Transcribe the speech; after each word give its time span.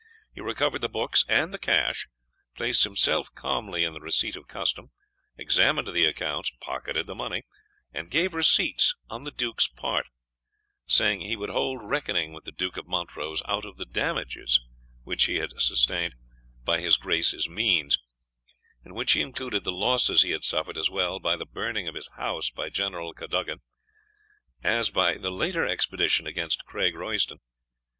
He 0.33 0.41
recovered 0.41 0.81
the 0.81 0.89
books 0.89 1.25
and 1.29 1.61
cash, 1.61 2.07
placed 2.55 2.85
himself 2.85 3.31
calmly 3.35 3.83
in 3.83 3.93
the 3.93 3.99
receipt 4.01 4.35
of 4.35 4.47
custom, 4.47 4.89
examined 5.37 5.89
the 5.89 6.05
accounts, 6.05 6.51
pocketed 6.59 7.05
the 7.05 7.13
money, 7.13 7.43
and 7.93 8.09
gave 8.09 8.33
receipts 8.33 8.95
on 9.11 9.25
the 9.25 9.31
Duke's 9.31 9.67
part, 9.67 10.07
saying 10.87 11.21
he 11.21 11.35
would 11.35 11.51
hold 11.51 11.83
reckoning 11.87 12.33
with 12.33 12.45
the 12.45 12.51
Duke 12.51 12.77
of 12.77 12.87
Montrose 12.87 13.43
out 13.47 13.63
of 13.63 13.77
the 13.77 13.85
damages 13.85 14.59
which 15.03 15.25
he 15.25 15.35
had 15.35 15.61
sustained 15.61 16.15
by 16.63 16.79
his 16.79 16.97
Grace's 16.97 17.47
means, 17.47 17.99
in 18.83 18.95
which 18.95 19.11
he 19.11 19.21
included 19.21 19.63
the 19.65 19.71
losses 19.71 20.23
he 20.23 20.31
had 20.31 20.43
suffered, 20.43 20.77
as 20.79 20.89
well 20.89 21.19
by 21.19 21.35
the 21.35 21.45
burning 21.45 21.87
of 21.87 21.93
his 21.93 22.09
house 22.17 22.49
by 22.49 22.69
General 22.69 23.13
Cadogan, 23.13 23.59
as 24.63 24.89
by 24.89 25.17
the 25.19 25.29
later 25.29 25.63
expedition 25.67 26.25
against 26.25 26.65
Craig 26.65 26.95
Royston. 26.95 27.37